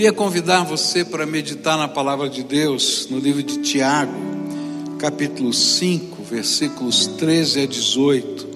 [0.00, 4.12] Queria convidar você para meditar na palavra de Deus no livro de Tiago,
[4.98, 8.48] capítulo 5, versículos 13 a 18.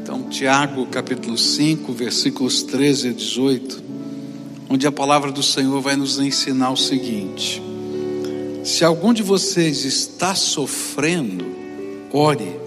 [0.00, 3.82] Então, Tiago, capítulo 5, versículos 13 a 18,
[4.68, 7.62] onde a palavra do Senhor vai nos ensinar o seguinte:
[8.62, 11.44] Se algum de vocês está sofrendo,
[12.12, 12.60] ore.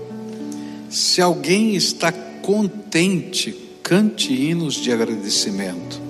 [0.90, 6.02] Se alguém está contente, cante hinos de agradecimento.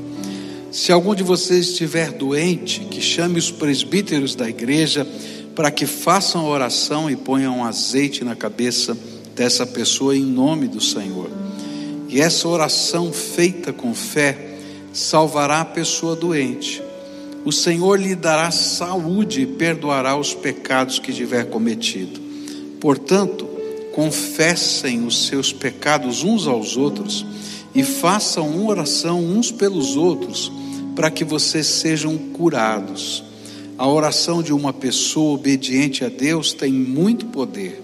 [0.71, 5.05] Se algum de vocês estiver doente, que chame os presbíteros da igreja
[5.53, 8.97] para que façam oração e ponham azeite na cabeça
[9.35, 11.29] dessa pessoa em nome do Senhor.
[12.07, 14.55] E essa oração feita com fé
[14.93, 16.81] salvará a pessoa doente.
[17.43, 22.21] O Senhor lhe dará saúde e perdoará os pecados que tiver cometido.
[22.79, 23.45] Portanto,
[23.91, 27.25] confessem os seus pecados uns aos outros
[27.75, 30.51] e façam uma oração uns pelos outros
[30.95, 33.23] para que vocês sejam curados.
[33.77, 37.83] A oração de uma pessoa obediente a Deus tem muito poder.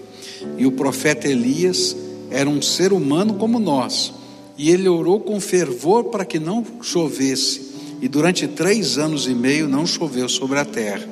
[0.56, 1.94] E o profeta Elias
[2.30, 4.14] era um ser humano como nós,
[4.56, 9.68] e ele orou com fervor para que não chovesse, e durante três anos e meio
[9.68, 11.06] não choveu sobre a terra.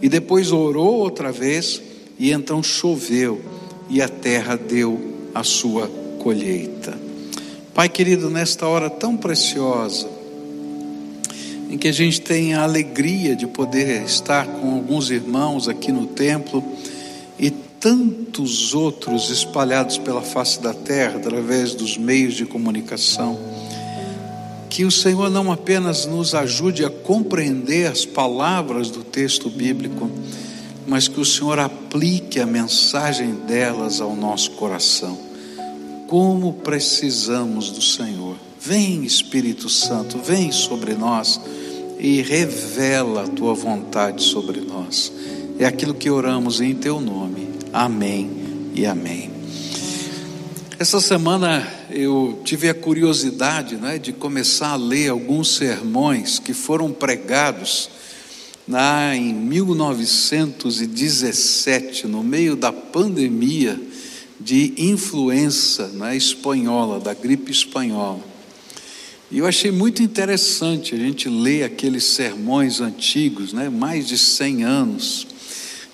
[0.00, 1.80] E depois orou outra vez,
[2.18, 3.40] e então choveu,
[3.90, 4.98] e a terra deu
[5.34, 7.11] a sua colheita.
[7.74, 10.06] Pai querido, nesta hora tão preciosa,
[11.70, 16.06] em que a gente tem a alegria de poder estar com alguns irmãos aqui no
[16.06, 16.62] templo
[17.38, 23.40] e tantos outros espalhados pela face da terra através dos meios de comunicação.
[24.68, 30.10] Que o Senhor não apenas nos ajude a compreender as palavras do texto bíblico,
[30.86, 35.31] mas que o Senhor aplique a mensagem delas ao nosso coração.
[36.12, 38.36] Como precisamos do Senhor.
[38.60, 41.40] Vem, Espírito Santo, vem sobre nós
[41.98, 45.10] e revela a tua vontade sobre nós.
[45.58, 47.48] É aquilo que oramos em teu nome.
[47.72, 48.30] Amém
[48.74, 49.30] e amém.
[50.78, 56.92] Essa semana eu tive a curiosidade né, de começar a ler alguns sermões que foram
[56.92, 57.88] pregados
[58.68, 63.80] na, em 1917, no meio da pandemia
[64.44, 68.20] de influenza né, espanhola, da gripe espanhola.
[69.30, 74.64] E eu achei muito interessante a gente ler aqueles sermões antigos, né, mais de 100
[74.64, 75.26] anos,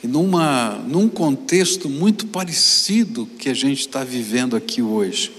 [0.03, 5.33] numa, num contexto muito parecido que a gente está vivendo aqui hoje.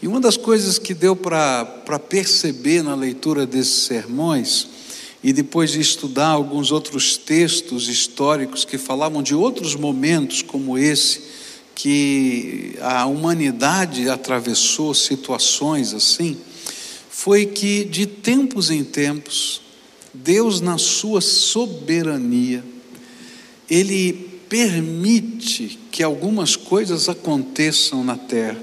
[0.00, 1.64] E uma das coisas que deu para
[2.08, 4.68] perceber na leitura desses sermões,
[5.22, 11.37] e depois de estudar alguns outros textos históricos que falavam de outros momentos como esse,
[11.78, 16.36] que a humanidade atravessou situações assim,
[17.08, 19.60] foi que de tempos em tempos,
[20.12, 22.64] Deus, na sua soberania,
[23.70, 24.12] Ele
[24.48, 28.60] permite que algumas coisas aconteçam na terra,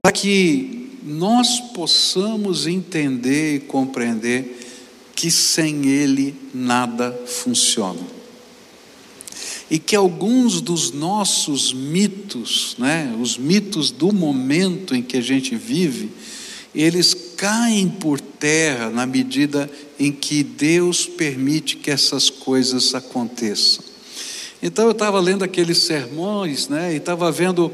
[0.00, 4.56] para que nós possamos entender e compreender
[5.16, 8.17] que sem Ele nada funciona.
[9.70, 15.54] E que alguns dos nossos mitos, né, os mitos do momento em que a gente
[15.56, 16.10] vive,
[16.74, 23.84] eles caem por terra na medida em que Deus permite que essas coisas aconteçam.
[24.62, 27.70] Então eu estava lendo aqueles sermões, né, e estava vendo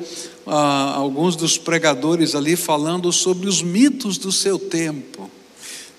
[0.46, 5.30] ah, alguns dos pregadores ali falando sobre os mitos do seu tempo,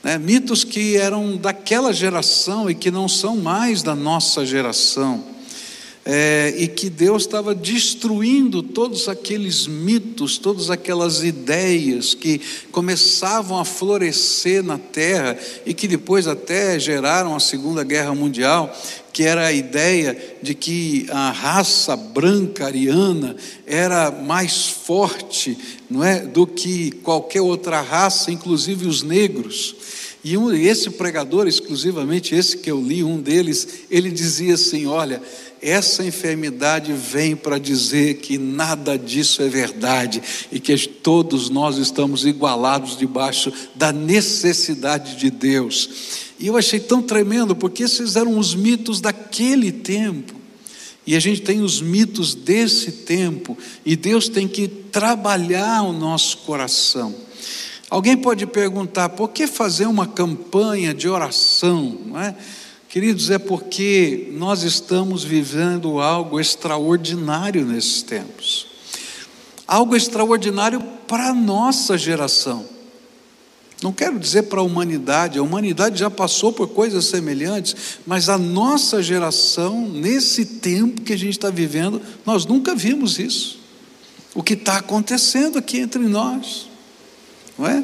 [0.04, 5.35] né, mitos que eram daquela geração e que não são mais da nossa geração
[6.08, 12.40] é, e que Deus estava destruindo todos aqueles mitos, todas aquelas ideias que
[12.72, 18.72] começavam a florescer na terra e que depois até geraram a Segunda Guerra Mundial,
[19.12, 25.58] que era a ideia de que a raça branca ariana era mais forte,
[25.90, 29.76] não é, do que qualquer outra raça, inclusive os negros.
[30.24, 30.36] E
[30.68, 35.22] esse pregador, exclusivamente esse que eu li, um deles, ele dizia assim: olha,
[35.68, 40.22] essa enfermidade vem para dizer que nada disso é verdade
[40.52, 45.90] e que todos nós estamos igualados debaixo da necessidade de Deus.
[46.40, 50.36] E eu achei tão tremendo, porque esses eram os mitos daquele tempo.
[51.08, 56.38] E a gente tem os mitos desse tempo, e Deus tem que trabalhar o nosso
[56.40, 57.16] coração.
[57.90, 61.98] Alguém pode perguntar, por que fazer uma campanha de oração?
[62.06, 62.36] Não é?
[62.96, 68.68] Queridos, é porque nós estamos vivendo algo extraordinário nesses tempos.
[69.68, 72.66] Algo extraordinário para a nossa geração.
[73.84, 78.38] Não quero dizer para a humanidade, a humanidade já passou por coisas semelhantes, mas a
[78.38, 83.60] nossa geração, nesse tempo que a gente está vivendo, nós nunca vimos isso.
[84.34, 86.70] O que está acontecendo aqui entre nós,
[87.60, 87.84] não é?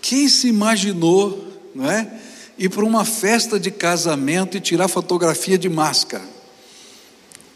[0.00, 2.27] Quem se imaginou, não é?
[2.58, 6.24] Ir para uma festa de casamento e tirar fotografia de máscara?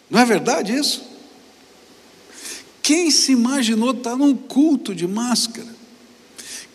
[0.08, 1.02] Não é verdade isso?
[2.82, 5.72] Quem se imaginou estar num culto de máscara?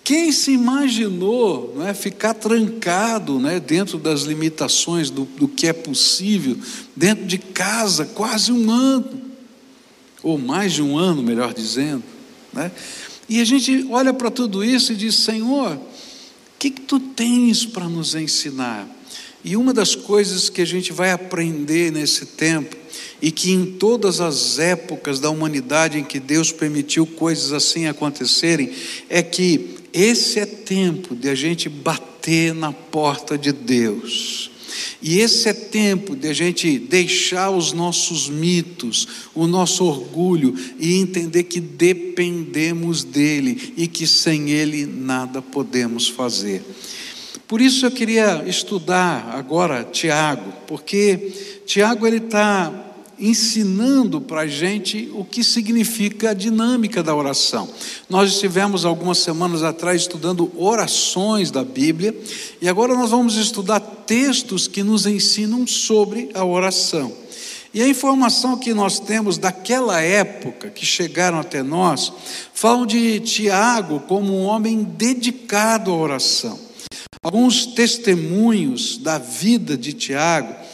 [0.03, 6.57] Quem se imaginou é, ficar trancado né, dentro das limitações do, do que é possível,
[6.95, 9.21] dentro de casa, quase um ano,
[10.23, 12.03] ou mais de um ano, melhor dizendo.
[12.53, 12.71] Né?
[13.27, 15.77] E a gente olha para tudo isso e diz: Senhor,
[16.57, 18.87] que, que tu tens para nos ensinar?
[19.43, 22.75] E uma das coisas que a gente vai aprender nesse tempo,
[23.21, 28.71] e que em todas as épocas da humanidade em que Deus permitiu coisas assim acontecerem,
[29.09, 34.51] é que esse é tempo de a gente bater na porta de Deus.
[35.01, 40.95] E esse é tempo de a gente deixar os nossos mitos, o nosso orgulho e
[40.95, 46.63] entender que dependemos dele e que sem ele nada podemos fazer.
[47.47, 51.31] Por isso eu queria estudar agora Tiago, porque
[51.65, 52.86] Tiago ele está
[53.19, 57.67] ensinando para a gente o que significa a dinâmica da oração.
[58.09, 62.15] Nós estivemos algumas semanas atrás estudando orações da Bíblia
[62.61, 67.11] e agora nós vamos estudar textos que nos ensinam sobre a oração.
[67.73, 72.11] E a informação que nós temos daquela época, que chegaram até nós,
[72.53, 76.57] falam de Tiago como um homem dedicado à oração.
[77.21, 80.66] Alguns testemunhos da vida de Tiago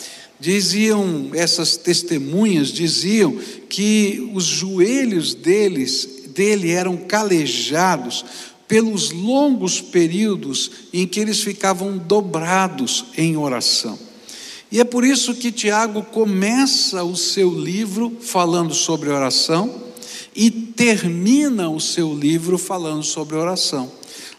[0.43, 8.25] diziam, essas testemunhas diziam que os joelhos deles, dele eram calejados
[8.67, 13.97] pelos longos períodos em que eles ficavam dobrados em oração.
[14.69, 19.73] E é por isso que Tiago começa o seu livro falando sobre oração
[20.35, 23.89] e termina o seu livro falando sobre oração.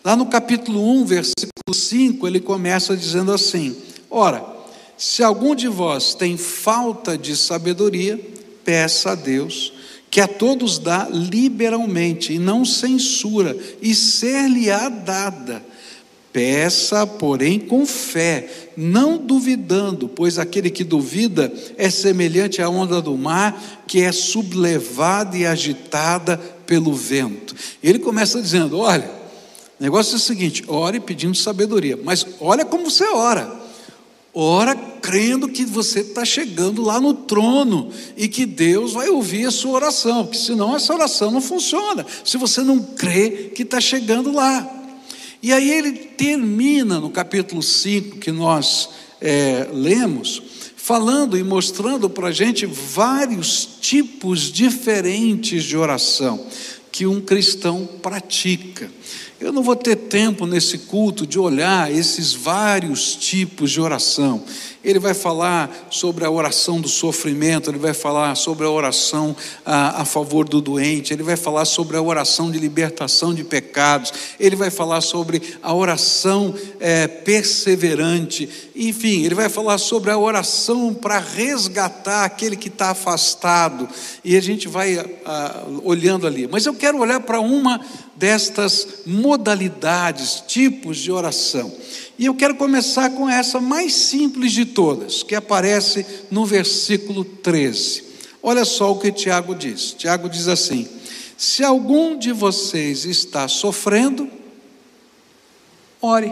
[0.05, 3.75] Lá no capítulo 1, versículo 5, ele começa dizendo assim:
[4.11, 4.54] Ora,
[4.97, 8.21] se algum de vós tem falta de sabedoria,
[8.65, 9.73] peça a Deus,
[10.11, 15.65] que a todos dá liberalmente e não censura, e ser-lhe-á dada.
[16.33, 23.17] Peça, porém, com fé, não duvidando, pois aquele que duvida é semelhante à onda do
[23.17, 26.37] mar, que é sublevada e agitada
[26.67, 27.55] pelo vento.
[27.83, 29.09] Ele começa dizendo: olha,
[29.79, 33.64] o negócio é o seguinte: ore pedindo sabedoria, mas olha como você ora.
[34.35, 39.51] Ora crendo que você está chegando lá no trono e que Deus vai ouvir a
[39.53, 44.33] sua oração, porque senão essa oração não funciona, se você não crê que está chegando
[44.33, 44.69] lá.
[45.41, 48.89] E aí ele termina no capítulo 5 que nós
[49.21, 50.43] é, lemos,
[50.75, 56.45] falando e mostrando para a gente vários tipos diferentes de oração
[56.91, 58.91] que um cristão pratica.
[59.45, 64.43] Eu não vou ter tempo nesse culto de olhar esses vários tipos de oração.
[64.85, 69.35] Ele vai falar sobre a oração do sofrimento, ele vai falar sobre a oração
[69.65, 74.13] a, a, favor do doente, ele vai falar sobre a oração de libertação de pecados,
[74.39, 80.93] ele vai falar sobre a oração é, perseverante, enfim, ele vai falar sobre a oração
[80.93, 83.89] para resgatar aquele que está afastado,
[84.23, 86.47] e a gente vai a, olhando ali.
[86.47, 87.81] Mas eu quero olhar para uma
[88.17, 91.73] destas modalidades, tipos de oração.
[92.17, 98.05] E eu quero começar com essa mais simples de todas, que aparece no versículo 13.
[98.43, 99.95] Olha só o que Tiago diz.
[99.97, 100.87] Tiago diz assim:
[101.37, 104.29] Se algum de vocês está sofrendo,
[106.03, 106.31] ore.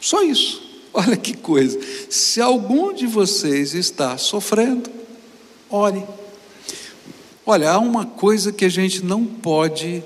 [0.00, 0.62] Só isso.
[0.92, 1.78] Olha que coisa.
[2.10, 4.90] Se algum de vocês está sofrendo,
[5.70, 6.04] ore.
[7.44, 10.02] Olha, há uma coisa que a gente não pode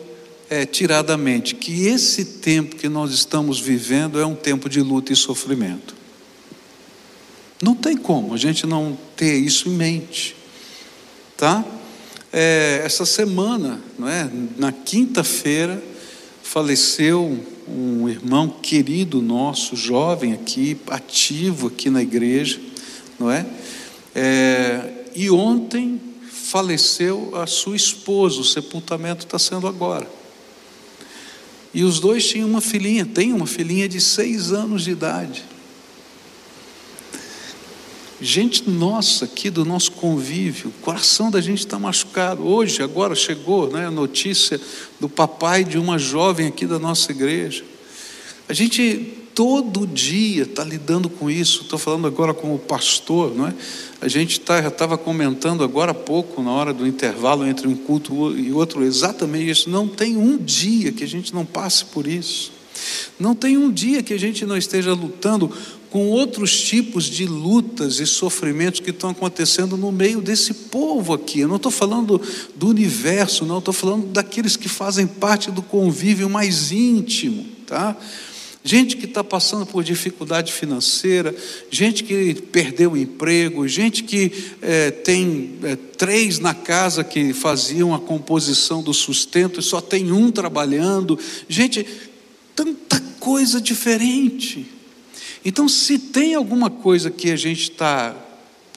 [0.49, 4.81] é, tirar da mente: que esse tempo que nós estamos vivendo é um tempo de
[4.81, 6.00] luta e sofrimento.
[7.62, 10.35] Não tem como a gente não ter isso em mente,
[11.37, 11.64] tá?
[12.33, 14.31] É, essa semana, não é?
[14.57, 15.83] Na quinta-feira
[16.43, 17.38] faleceu
[17.69, 22.61] um irmão querido nosso, jovem aqui, ativo aqui na igreja,
[23.19, 23.47] não é?
[24.14, 26.00] é e ontem
[26.31, 30.09] faleceu a sua esposa, o sepultamento está sendo agora.
[31.73, 35.45] E os dois tinham uma filhinha, tem uma filhinha de seis anos de idade.
[38.20, 42.46] Gente nossa aqui do nosso convívio, o coração da gente está machucado.
[42.46, 44.60] Hoje, agora chegou né, a notícia
[45.00, 47.64] do papai de uma jovem aqui da nossa igreja.
[48.46, 51.62] A gente todo dia está lidando com isso.
[51.62, 53.54] Estou falando agora como pastor, não é?
[54.02, 58.36] A gente tá, estava comentando agora há pouco, na hora do intervalo entre um culto
[58.36, 59.70] e outro, exatamente isso.
[59.70, 62.52] Não tem um dia que a gente não passe por isso.
[63.18, 65.50] Não tem um dia que a gente não esteja lutando
[65.90, 71.40] com outros tipos de lutas e sofrimentos que estão acontecendo no meio desse povo aqui.
[71.40, 72.20] Eu não estou falando
[72.54, 77.97] do universo, não, estou falando daqueles que fazem parte do convívio mais íntimo, tá?
[78.62, 81.35] Gente que está passando por dificuldade financeira,
[81.70, 84.30] gente que perdeu o emprego, gente que
[84.61, 90.12] é, tem é, três na casa que faziam a composição do sustento e só tem
[90.12, 91.18] um trabalhando,
[91.49, 91.87] gente,
[92.54, 94.79] tanta coisa diferente.
[95.44, 98.14] Então, se tem alguma coisa que a gente está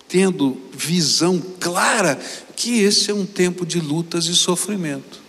[0.07, 2.19] tendo visão clara,
[2.55, 5.21] que esse é um tempo de lutas e sofrimento.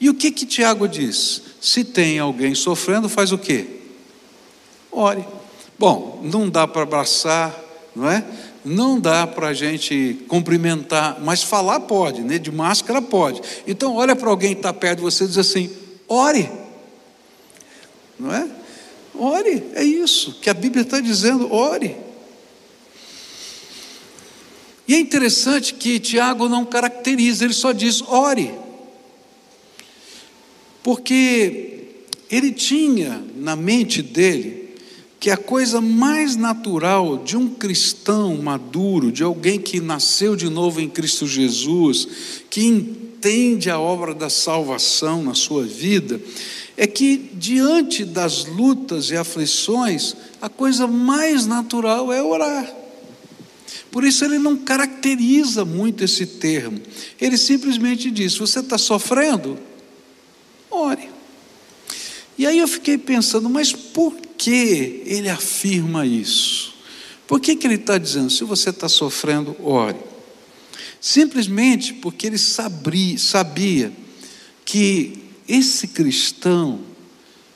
[0.00, 1.42] E o que que Tiago diz?
[1.60, 3.66] Se tem alguém sofrendo, faz o quê?
[4.90, 5.24] Ore.
[5.78, 7.56] Bom, não dá para abraçar,
[7.94, 8.24] não é?
[8.64, 12.38] Não dá para a gente cumprimentar, mas falar pode, né?
[12.38, 13.40] De máscara pode.
[13.66, 15.70] Então, olha para alguém que está perto de você e diz assim:
[16.08, 16.50] ore.
[18.18, 18.48] Não é?
[19.18, 21.96] Ore, é isso que a Bíblia está dizendo, ore.
[24.86, 28.50] E é interessante que Tiago não caracteriza, ele só diz ore.
[30.82, 31.80] Porque
[32.30, 34.67] ele tinha na mente dele
[35.20, 40.80] que a coisa mais natural de um cristão maduro, de alguém que nasceu de novo
[40.80, 42.08] em Cristo Jesus,
[42.48, 46.20] que entende a obra da salvação na sua vida,
[46.76, 52.72] é que diante das lutas e aflições, a coisa mais natural é orar.
[53.90, 56.80] Por isso ele não caracteriza muito esse termo.
[57.20, 59.58] Ele simplesmente diz: você está sofrendo?
[60.70, 61.08] Ore.
[62.36, 66.74] E aí eu fiquei pensando, mas por que ele afirma isso?
[67.26, 69.98] Por que, que ele está dizendo, se você está sofrendo, ore?
[71.00, 73.92] Simplesmente porque ele sabia, sabia
[74.64, 76.80] que esse cristão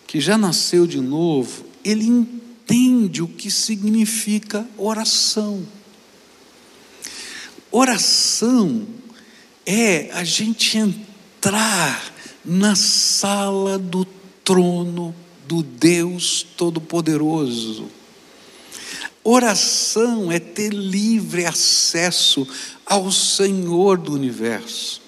[0.06, 5.66] que já nasceu de novo, ele entende o que significa oração.
[7.70, 8.86] Oração
[9.64, 12.12] é a gente entrar
[12.44, 14.04] na sala do
[14.44, 15.14] trono
[15.52, 17.84] do Deus Todo-Poderoso.
[19.22, 22.48] Oração é ter livre acesso
[22.86, 25.02] ao Senhor do universo.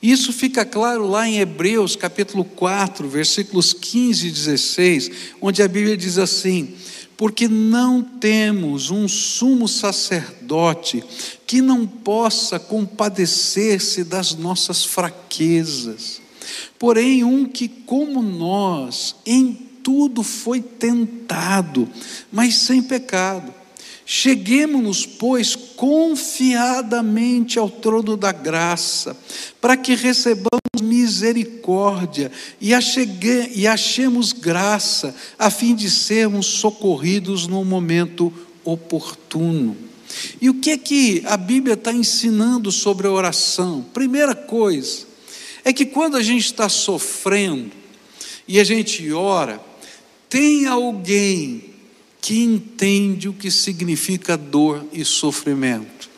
[0.00, 5.10] Isso fica claro lá em Hebreus capítulo 4, versículos 15 e 16,
[5.40, 6.76] onde a Bíblia diz assim:
[7.16, 11.02] Porque não temos um sumo sacerdote
[11.44, 16.22] que não possa compadecer-se das nossas fraquezas,
[16.78, 21.88] porém um que, como nós, em tudo foi tentado,
[22.30, 23.52] mas sem pecado.
[24.04, 29.16] Cheguemos-nos, pois, confiadamente ao trono da graça,
[29.60, 30.50] para que recebamos
[30.82, 38.32] misericórdia e, achegue, e achemos graça, a fim de sermos socorridos no momento
[38.64, 39.76] oportuno.
[40.40, 43.84] E o que é que a Bíblia está ensinando sobre a oração?
[43.94, 45.06] Primeira coisa,
[45.64, 47.70] é que quando a gente está sofrendo
[48.46, 49.60] e a gente ora,
[50.32, 51.62] tem alguém
[52.18, 56.08] que entende o que significa dor e sofrimento.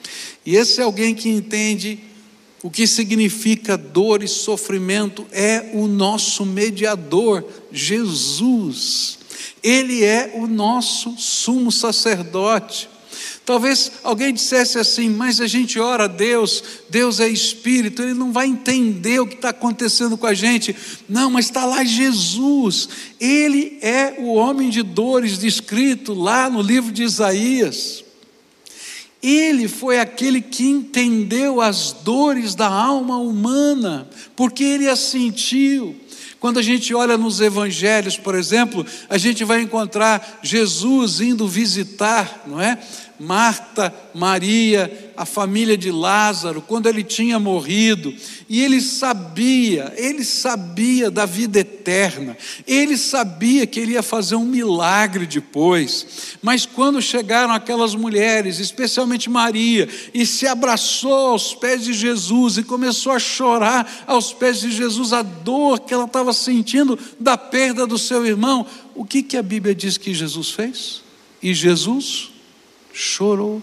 [0.46, 1.98] E esse alguém que entende
[2.62, 9.18] o que significa dor e sofrimento é o nosso mediador, Jesus.
[9.60, 12.88] Ele é o nosso sumo sacerdote.
[13.44, 18.32] Talvez alguém dissesse assim, mas a gente ora a Deus, Deus é Espírito, Ele não
[18.32, 20.74] vai entender o que está acontecendo com a gente.
[21.06, 22.88] Não, mas está lá Jesus,
[23.20, 28.02] Ele é o homem de dores descrito lá no livro de Isaías.
[29.22, 35.96] Ele foi aquele que entendeu as dores da alma humana, porque ele as sentiu.
[36.38, 42.44] Quando a gente olha nos evangelhos, por exemplo, a gente vai encontrar Jesus indo visitar,
[42.46, 42.78] não é?
[43.18, 48.12] Marta, Maria, a família de Lázaro, quando ele tinha morrido,
[48.48, 54.44] e ele sabia, ele sabia da vida eterna, ele sabia que ele ia fazer um
[54.44, 61.92] milagre depois, mas quando chegaram aquelas mulheres, especialmente Maria, e se abraçou aos pés de
[61.92, 66.98] Jesus e começou a chorar aos pés de Jesus a dor que ela estava sentindo
[67.20, 71.02] da perda do seu irmão, o que, que a Bíblia diz que Jesus fez?
[71.42, 72.33] E Jesus
[72.94, 73.60] chorou.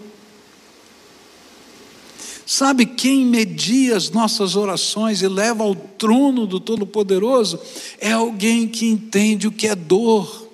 [2.44, 7.58] Sabe quem media as nossas orações e leva ao trono do Todo-Poderoso?
[7.98, 10.50] É alguém que entende o que é dor.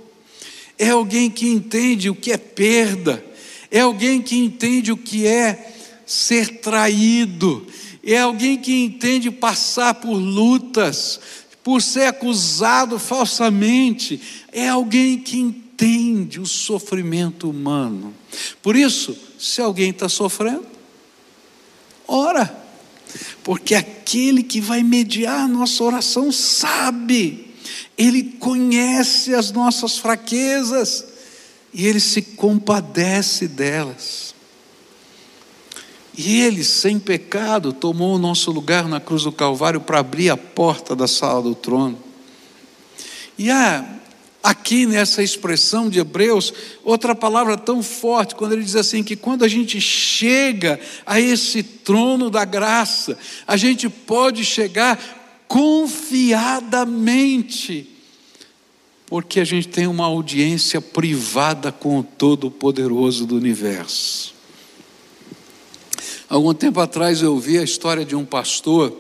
[0.79, 3.25] é alguém que entende o que é perda,
[3.69, 5.75] é alguém que entende o que é
[6.07, 7.67] ser traído,
[8.05, 11.19] é alguém que entende passar por lutas,
[11.65, 14.21] por ser acusado falsamente,
[14.53, 15.68] é alguém que entende
[16.41, 18.15] o sofrimento humano.
[18.63, 20.67] Por isso, se alguém está sofrendo,
[22.07, 22.65] ora,
[23.43, 27.55] porque aquele que vai mediar a nossa oração sabe,
[27.97, 31.05] ele conhece as nossas fraquezas
[31.73, 34.35] e ele se compadece delas.
[36.17, 40.37] E ele, sem pecado, tomou o nosso lugar na cruz do Calvário para abrir a
[40.37, 41.97] porta da sala do trono.
[43.39, 43.98] E há
[44.42, 46.54] aqui nessa expressão de Hebreus
[46.85, 51.62] outra palavra tão forte, quando ele diz assim: que quando a gente chega a esse
[51.62, 55.16] trono da graça, a gente pode chegar
[55.47, 57.88] confiadamente,
[59.07, 64.37] porque a gente tem uma audiência privada com o Todo-Poderoso do universo.
[66.28, 68.95] Algum tempo atrás eu ouvi a história de um pastor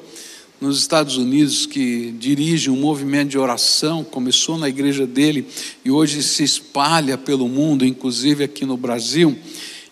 [0.60, 5.46] nos Estados Unidos que dirige um movimento de oração, começou na igreja dele
[5.84, 9.38] e hoje se espalha pelo mundo, inclusive aqui no Brasil.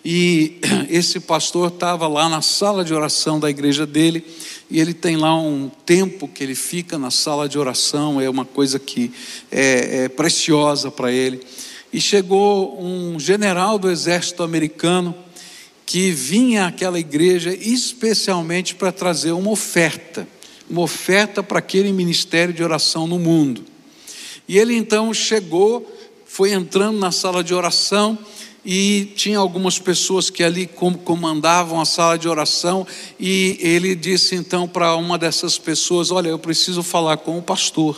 [0.04, 4.24] E esse pastor estava lá na sala de oração da igreja dele,
[4.70, 8.44] e ele tem lá um tempo que ele fica na sala de oração, é uma
[8.44, 9.12] coisa que
[9.50, 11.40] é, é preciosa para ele.
[11.92, 15.14] E chegou um general do exército americano
[15.84, 20.26] que vinha àquela igreja especialmente para trazer uma oferta,
[20.68, 23.64] uma oferta para aquele ministério de oração no mundo.
[24.48, 25.86] E ele então chegou,
[26.26, 28.18] foi entrando na sala de oração
[28.64, 30.68] e tinha algumas pessoas que ali
[31.04, 32.86] comandavam a sala de oração
[33.18, 37.96] e ele disse então para uma dessas pessoas: Olha, eu preciso falar com o pastor.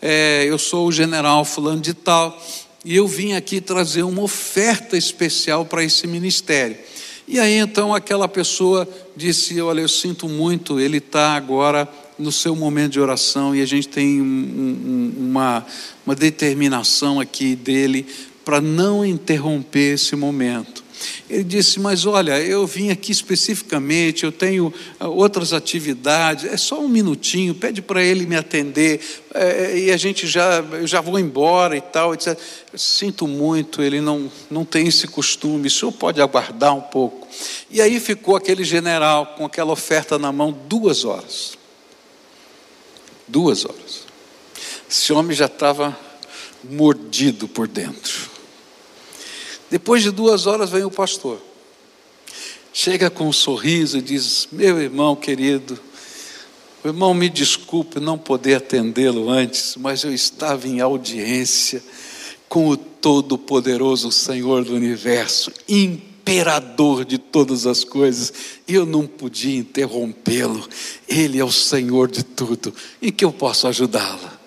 [0.00, 2.42] É, eu sou o general fulano de tal
[2.82, 6.78] e eu vim aqui trazer uma oferta especial para esse ministério.
[7.30, 11.88] E aí então aquela pessoa disse: Olha, eu sinto muito, ele está agora
[12.18, 15.64] no seu momento de oração e a gente tem um, um, uma,
[16.04, 18.04] uma determinação aqui dele
[18.44, 20.79] para não interromper esse momento.
[21.28, 26.80] Ele disse: Mas olha, eu vim aqui especificamente, eu tenho ah, outras atividades, é só
[26.80, 29.00] um minutinho, pede para ele me atender,
[29.34, 32.14] é, e a gente já, eu já vou embora e tal.
[32.14, 32.36] Disse,
[32.74, 37.26] Sinto muito, ele não, não tem esse costume, o senhor pode aguardar um pouco.
[37.70, 41.58] E aí ficou aquele general com aquela oferta na mão duas horas.
[43.26, 44.06] Duas horas.
[44.88, 45.96] Esse homem já estava
[46.64, 48.29] mordido por dentro.
[49.70, 51.40] Depois de duas horas vem o pastor.
[52.72, 55.78] Chega com um sorriso e diz: Meu irmão querido,
[56.84, 61.82] irmão me desculpe não poder atendê-lo antes, mas eu estava em audiência
[62.48, 68.32] com o Todo-Poderoso Senhor do Universo, imperador de todas as coisas,
[68.66, 70.68] e eu não podia interrompê-lo.
[71.08, 72.74] Ele é o Senhor de tudo.
[73.00, 74.40] Em que eu posso ajudá-la?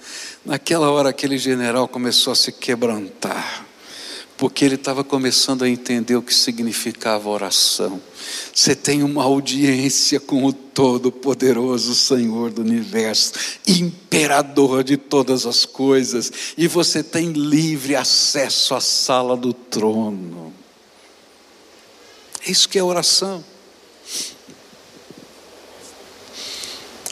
[0.46, 3.73] Naquela hora, aquele general começou a se quebrantar
[4.38, 8.02] porque ele estava começando a entender o que significava oração.
[8.54, 13.34] Você tem uma audiência com o Todo-Poderoso Senhor do universo,
[13.68, 20.54] imperador de todas as coisas, e você tem livre acesso à sala do trono.
[22.46, 23.44] É isso que é oração.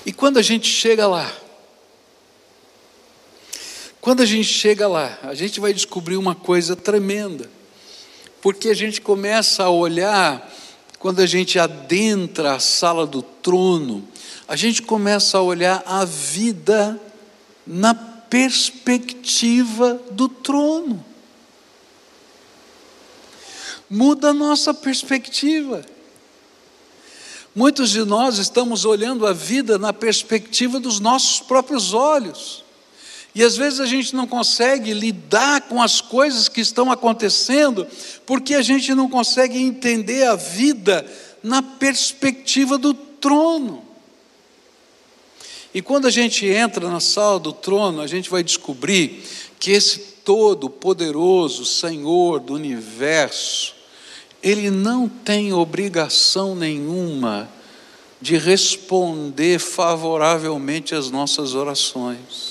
[0.05, 1.31] E quando a gente chega lá,
[4.01, 7.47] quando a gente chega lá, a gente vai descobrir uma coisa tremenda,
[8.41, 10.51] porque a gente começa a olhar,
[10.97, 14.07] quando a gente adentra a sala do trono,
[14.47, 16.99] a gente começa a olhar a vida
[17.65, 21.05] na perspectiva do trono.
[23.87, 25.85] Muda a nossa perspectiva.
[27.53, 32.63] Muitos de nós estamos olhando a vida na perspectiva dos nossos próprios olhos.
[33.33, 37.87] E às vezes a gente não consegue lidar com as coisas que estão acontecendo,
[38.25, 41.05] porque a gente não consegue entender a vida
[41.41, 43.83] na perspectiva do trono.
[45.73, 49.23] E quando a gente entra na sala do trono, a gente vai descobrir
[49.57, 53.73] que esse todo-poderoso Senhor do universo,
[54.43, 57.49] ele não tem obrigação nenhuma
[58.19, 62.50] de responder favoravelmente às nossas orações.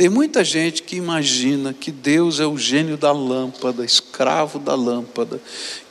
[0.00, 5.38] Tem muita gente que imagina que Deus é o gênio da lâmpada, escravo da lâmpada,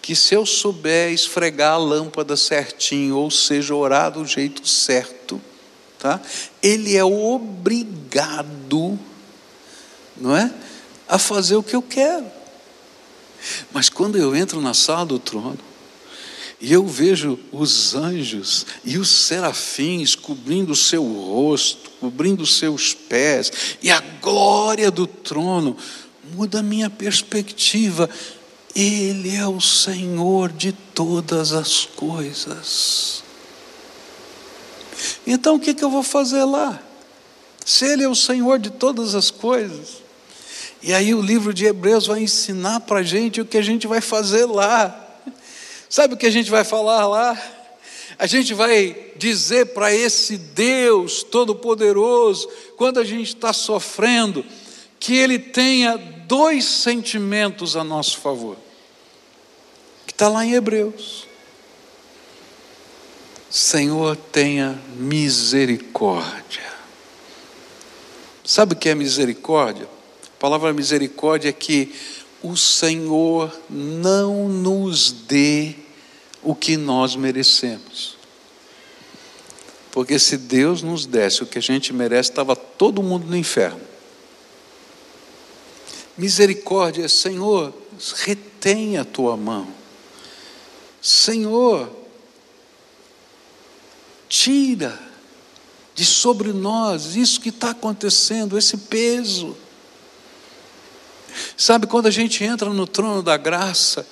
[0.01, 5.39] que se eu souber esfregar a lâmpada certinho, ou seja, orar do jeito certo,
[5.99, 6.19] tá?
[6.59, 8.97] Ele é obrigado,
[10.17, 10.51] não é?
[11.07, 12.25] a fazer o que eu quero.
[13.71, 15.59] Mas quando eu entro na sala do trono,
[16.61, 22.93] e eu vejo os anjos e os serafins cobrindo o seu rosto, cobrindo os seus
[22.93, 25.77] pés, e a glória do trono,
[26.33, 28.09] muda a minha perspectiva.
[28.75, 33.23] Ele é o Senhor de todas as coisas.
[35.25, 36.81] Então o que, que eu vou fazer lá?
[37.65, 39.97] Se Ele é o Senhor de todas as coisas.
[40.81, 43.87] E aí o livro de Hebreus vai ensinar para a gente o que a gente
[43.87, 45.08] vai fazer lá.
[45.89, 47.41] Sabe o que a gente vai falar lá?
[48.19, 52.47] A gente vai dizer para esse Deus Todo-Poderoso,
[52.77, 54.45] quando a gente está sofrendo,
[54.99, 58.57] que Ele tenha dois sentimentos a nosso favor,
[60.05, 61.27] que está lá em Hebreus.
[63.49, 66.69] Senhor, tenha misericórdia.
[68.43, 69.87] Sabe o que é misericórdia?
[70.23, 71.93] A palavra misericórdia é que
[72.41, 75.75] o Senhor não nos dê
[76.41, 78.17] o que nós merecemos.
[79.91, 83.81] Porque se Deus nos desse o que a gente merece, estava todo mundo no inferno.
[86.17, 87.73] Misericórdia, Senhor,
[88.15, 89.67] retém a tua mão.
[91.01, 91.89] Senhor,
[94.27, 94.99] tira
[95.95, 99.57] de sobre nós isso que está acontecendo, esse peso.
[101.57, 104.05] Sabe, quando a gente entra no trono da graça,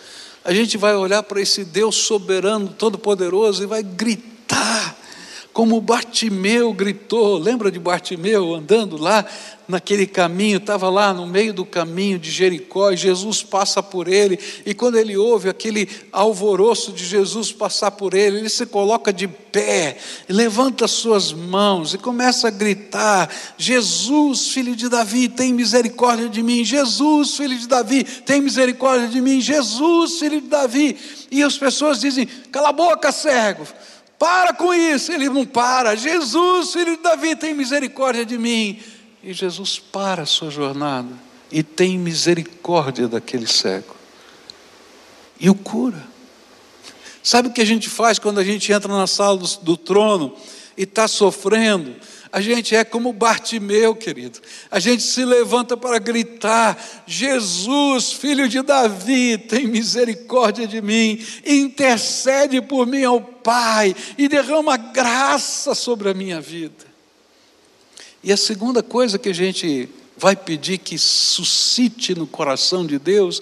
[0.43, 4.96] a gente vai olhar para esse Deus soberano, todo-poderoso e vai gritar
[5.57, 9.25] como Bartimeu gritou, lembra de Bartimeu andando lá
[9.67, 14.37] naquele caminho, estava lá no meio do caminho de Jericó, e Jesus passa por ele,
[14.67, 19.27] e quando ele ouve aquele alvoroço de Jesus passar por ele, ele se coloca de
[19.27, 19.97] pé,
[20.29, 26.63] levanta suas mãos e começa a gritar: Jesus, filho de Davi, tem misericórdia de mim,
[26.63, 30.95] Jesus, filho de Davi, tem misericórdia de mim, Jesus, filho de Davi.
[31.31, 33.65] E as pessoas dizem: cala a boca, cego.
[34.17, 35.95] Para com isso, ele não para.
[35.95, 38.79] Jesus, filho de Davi, tem misericórdia de mim.
[39.23, 41.13] E Jesus para a sua jornada
[41.51, 43.95] e tem misericórdia daquele cego
[45.39, 46.01] e o cura.
[47.21, 50.35] Sabe o que a gente faz quando a gente entra na sala do, do trono
[50.77, 51.95] e está sofrendo?
[52.31, 54.39] A gente é como Bartimeu, querido.
[54.69, 62.61] A gente se levanta para gritar: Jesus, filho de Davi, tem misericórdia de mim, intercede
[62.61, 66.85] por mim ao Pai e derrama graça sobre a minha vida.
[68.21, 73.41] E a segunda coisa que a gente vai pedir que suscite no coração de Deus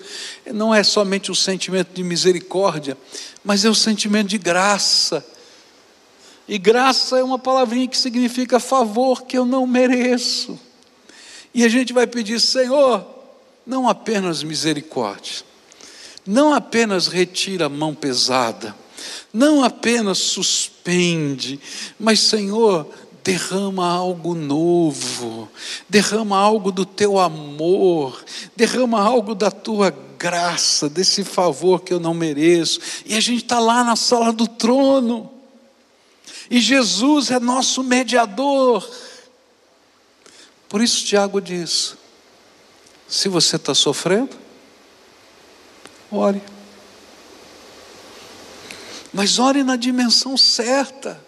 [0.54, 2.98] não é somente o sentimento de misericórdia,
[3.44, 5.26] mas é o sentimento de graça
[6.48, 10.60] e graça é uma palavrinha que significa favor que eu não mereço.
[11.54, 13.06] E a gente vai pedir, Senhor,
[13.66, 15.44] não apenas misericórdia,
[16.26, 18.76] não apenas retira a mão pesada,
[19.34, 21.60] não apenas suspende,
[22.00, 22.88] mas, Senhor,
[23.24, 25.50] derrama algo novo,
[25.90, 28.24] derrama algo do teu amor,
[28.56, 32.80] derrama algo da tua graça, desse favor que eu não mereço.
[33.06, 35.32] E a gente está lá na sala do trono.
[36.50, 38.88] E Jesus é nosso mediador.
[40.70, 41.96] Por isso, Tiago diz:
[43.08, 44.36] se você está sofrendo,
[46.12, 46.42] ore.
[49.14, 51.24] Mas ore na dimensão certa.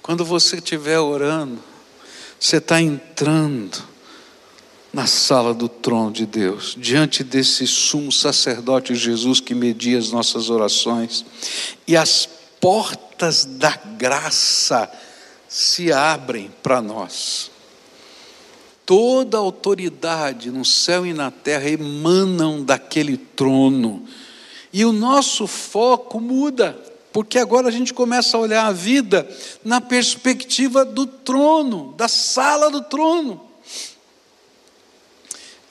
[0.00, 1.60] Quando você estiver orando,
[2.38, 3.82] você está entrando
[4.92, 10.48] na sala do trono de Deus, diante desse sumo sacerdote Jesus que media as nossas
[10.48, 11.24] orações,
[11.86, 12.26] e as
[12.60, 14.90] portas da graça
[15.48, 17.50] se abrem para nós.
[18.84, 24.06] Toda autoridade no céu e na terra emanam daquele trono.
[24.72, 26.78] E o nosso foco muda,
[27.12, 29.28] porque agora a gente começa a olhar a vida
[29.64, 33.40] na perspectiva do trono, da sala do trono.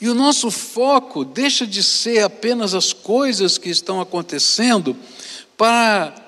[0.01, 4.95] E o nosso foco deixa de ser apenas as coisas que estão acontecendo
[5.55, 6.24] para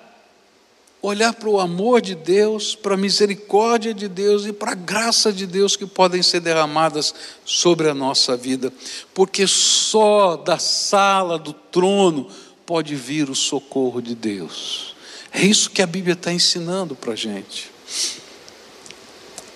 [1.01, 5.31] olhar para o amor de Deus, para a misericórdia de Deus e para a graça
[5.31, 7.13] de Deus que podem ser derramadas
[7.45, 8.73] sobre a nossa vida,
[9.13, 12.29] porque só da sala do trono
[12.65, 14.95] pode vir o socorro de Deus.
[15.31, 17.71] É isso que a Bíblia está ensinando para a gente.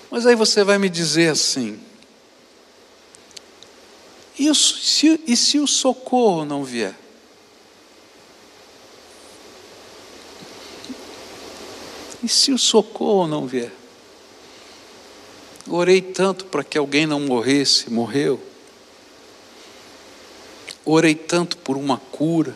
[0.10, 1.80] Mas aí você vai me dizer assim:
[4.38, 7.01] e se, e se o socorro não vier?
[12.24, 13.72] E se o socorro não vier?
[15.68, 18.42] Orei tanto para que alguém não morresse, morreu.
[20.84, 22.56] Orei tanto por uma cura.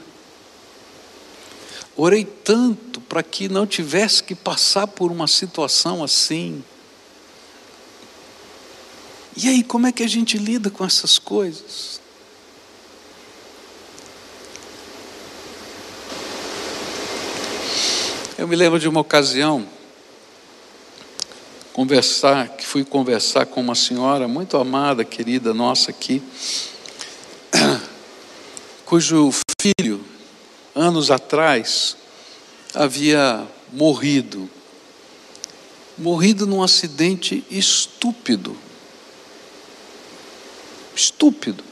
[1.95, 6.63] Orei tanto para que não tivesse que passar por uma situação assim.
[9.37, 12.01] E aí, como é que a gente lida com essas coisas?
[18.45, 19.67] Eu me lembro de uma ocasião,
[21.73, 26.21] conversar, que fui conversar com uma senhora muito amada, querida nossa aqui,
[28.85, 30.05] cujo filho,
[30.75, 31.97] anos atrás,
[32.71, 34.47] havia morrido.
[35.97, 38.55] Morrido num acidente estúpido.
[40.95, 41.63] Estúpido.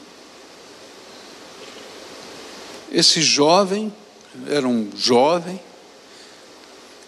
[2.90, 3.94] Esse jovem,
[4.48, 5.60] era um jovem,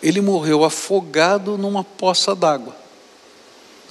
[0.07, 2.77] ele morreu afogado numa poça d'água.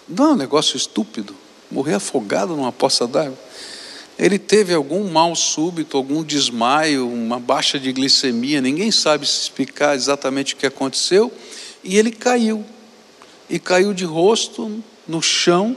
[0.08, 1.36] Não é um negócio estúpido.
[1.70, 3.38] Morrer afogado numa poça d'água.
[4.18, 10.54] Ele teve algum mal súbito, algum desmaio, uma baixa de glicemia, ninguém sabe explicar exatamente
[10.54, 11.30] o que aconteceu,
[11.84, 12.64] e ele caiu.
[13.50, 15.76] E caiu de rosto no chão,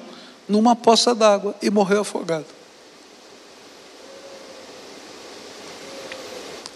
[0.49, 2.47] numa poça d'água, e morreu afogado.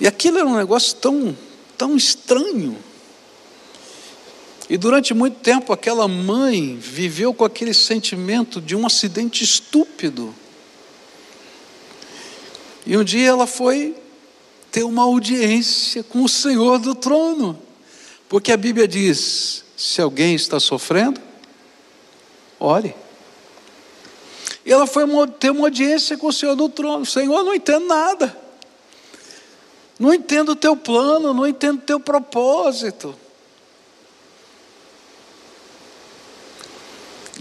[0.00, 1.38] E aquilo era um negócio tão,
[1.78, 2.76] tão estranho.
[4.72, 10.34] E durante muito tempo aquela mãe viveu com aquele sentimento de um acidente estúpido.
[12.86, 13.94] E um dia ela foi
[14.70, 17.60] ter uma audiência com o Senhor do trono,
[18.30, 21.20] porque a Bíblia diz: se alguém está sofrendo,
[22.58, 22.94] ore.
[24.64, 25.04] E ela foi
[25.38, 28.34] ter uma audiência com o Senhor do trono: Senhor, não entendo nada,
[29.98, 33.14] não entendo o teu plano, não entendo o teu propósito.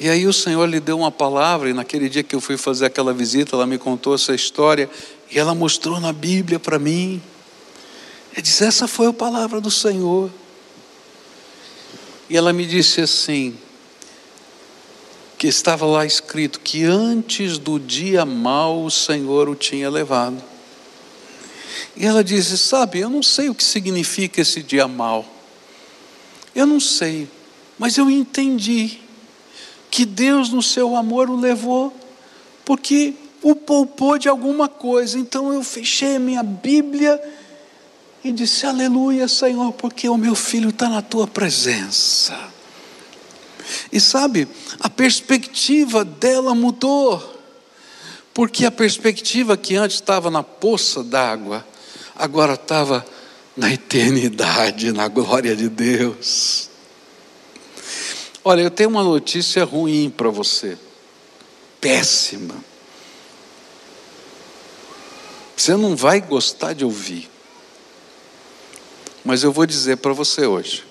[0.01, 2.87] E aí o Senhor lhe deu uma palavra, e naquele dia que eu fui fazer
[2.87, 4.89] aquela visita, ela me contou essa história,
[5.29, 7.21] e ela mostrou na Bíblia para mim.
[8.33, 10.31] Ela disse: Essa foi a palavra do Senhor.
[12.27, 13.55] E ela me disse assim:
[15.37, 20.41] que estava lá escrito que antes do dia mau o Senhor o tinha levado.
[21.95, 25.31] E ela disse: Sabe, eu não sei o que significa esse dia mau.
[26.55, 27.29] Eu não sei,
[27.77, 28.99] mas eu entendi
[29.91, 31.93] que Deus, no seu amor, o levou,
[32.63, 35.19] porque o poupou de alguma coisa.
[35.19, 37.21] Então eu fechei a minha Bíblia
[38.23, 42.39] e disse: Aleluia, Senhor, porque o meu filho está na tua presença.
[43.91, 44.47] E sabe,
[44.79, 47.21] a perspectiva dela mudou,
[48.33, 51.65] porque a perspectiva que antes estava na poça d'água,
[52.15, 53.05] agora estava
[53.55, 56.70] na eternidade, na glória de Deus.
[58.43, 60.77] Olha, eu tenho uma notícia ruim para você,
[61.79, 62.55] péssima.
[65.55, 67.29] Você não vai gostar de ouvir,
[69.23, 70.83] mas eu vou dizer para você hoje: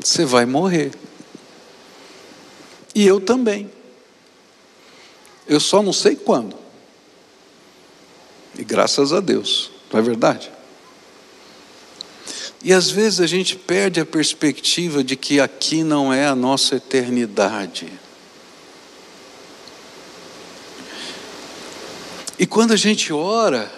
[0.00, 0.90] você vai morrer.
[2.92, 3.70] E eu também.
[5.46, 6.56] Eu só não sei quando.
[8.58, 10.50] E graças a Deus, não é verdade?
[12.62, 16.76] E às vezes a gente perde a perspectiva de que aqui não é a nossa
[16.76, 17.92] eternidade.
[22.38, 23.70] E quando a gente ora,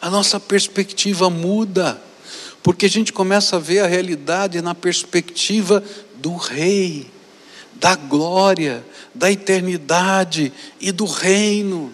[0.00, 2.02] a nossa perspectiva muda,
[2.62, 5.82] porque a gente começa a ver a realidade na perspectiva
[6.16, 7.10] do Rei,
[7.74, 11.92] da glória, da eternidade e do reino.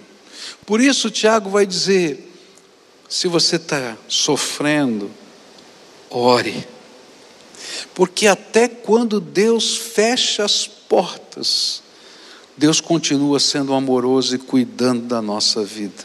[0.67, 2.31] Por isso, Tiago vai dizer:
[3.09, 5.11] se você está sofrendo,
[6.11, 6.67] ore.
[7.95, 11.83] Porque até quando Deus fecha as portas,
[12.57, 16.05] Deus continua sendo amoroso e cuidando da nossa vida.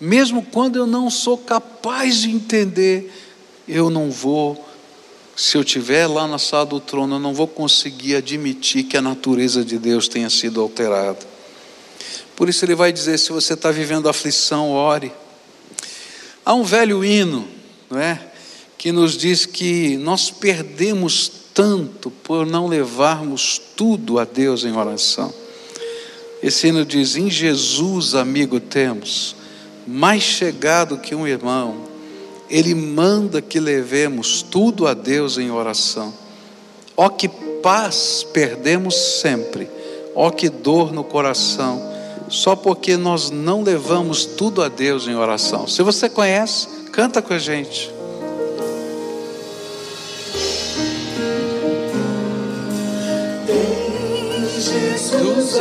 [0.00, 3.12] Mesmo quando eu não sou capaz de entender,
[3.66, 4.68] eu não vou,
[5.36, 9.02] se eu estiver lá na sala do trono, eu não vou conseguir admitir que a
[9.02, 11.34] natureza de Deus tenha sido alterada.
[12.36, 15.12] Por isso ele vai dizer: se você está vivendo aflição, ore.
[16.44, 17.48] Há um velho hino,
[17.88, 18.33] não é?
[18.84, 25.32] Que nos diz que nós perdemos tanto por não levarmos tudo a Deus em oração.
[26.42, 29.34] Esse hino diz: Em Jesus, amigo, temos
[29.86, 31.76] mais chegado que um irmão,
[32.50, 36.12] Ele manda que levemos tudo a Deus em oração.
[36.94, 37.30] Ó que
[37.62, 39.66] paz perdemos sempre,
[40.14, 41.80] ó que dor no coração,
[42.28, 45.66] só porque nós não levamos tudo a Deus em oração.
[45.66, 47.94] Se você conhece, canta com a gente.
[55.22, 55.58] Dos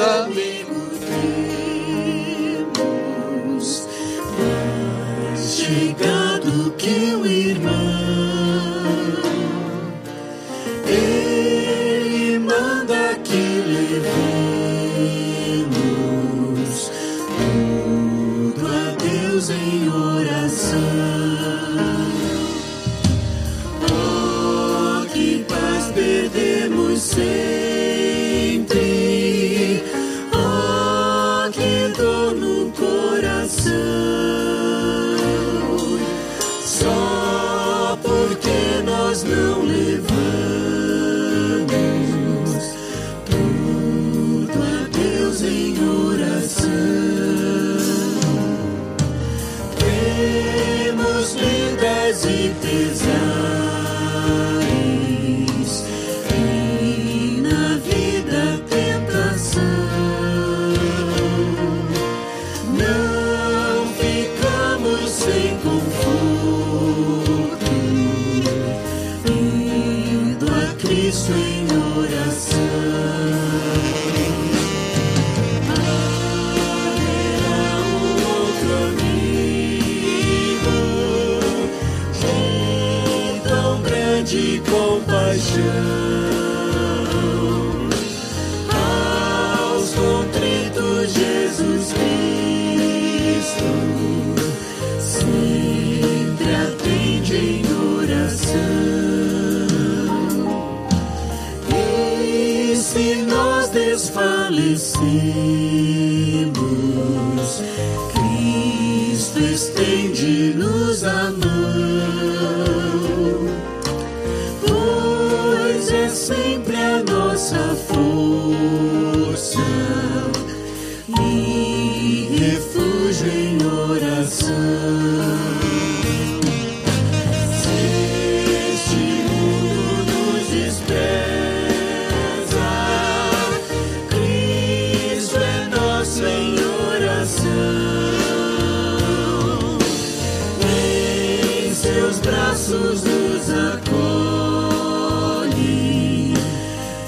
[142.64, 143.94] braços nos acolhe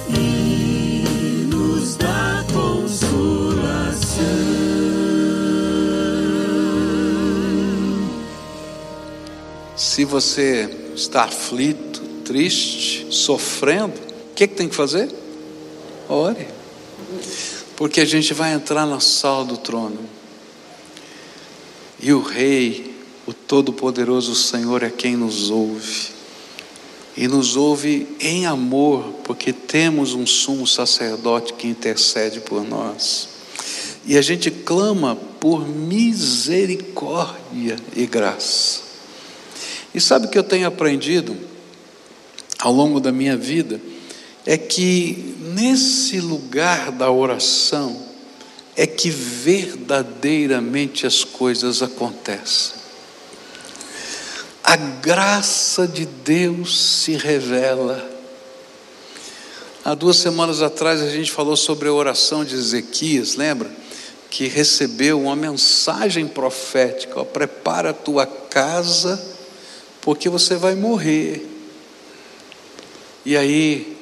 [0.10, 3.16] e nos dá consolação.
[9.78, 15.10] Se você está aflito, triste, sofrendo, o que, que tem que fazer?
[16.10, 16.48] Ore.
[17.78, 20.00] Porque a gente vai entrar na sala do trono.
[22.00, 22.95] E o Rei,
[23.28, 26.16] o Todo-Poderoso Senhor é quem nos ouve.
[27.18, 33.30] E nos ouve em amor, porque temos um sumo sacerdote que intercede por nós.
[34.06, 38.82] E a gente clama por misericórdia e graça.
[39.94, 41.36] E sabe o que eu tenho aprendido
[42.60, 43.82] ao longo da minha vida?
[44.46, 48.04] É que nesse lugar da oração
[48.76, 52.75] é que verdadeiramente as coisas acontecem.
[54.68, 58.04] A graça de Deus se revela.
[59.84, 63.70] Há duas semanas atrás a gente falou sobre a oração de Ezequias, lembra?
[64.28, 69.24] Que recebeu uma mensagem profética: ó, prepara a tua casa,
[70.02, 71.48] porque você vai morrer.
[73.24, 73.96] E aí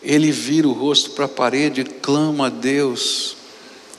[0.00, 3.32] ele vira o rosto para a parede e clama a Deus.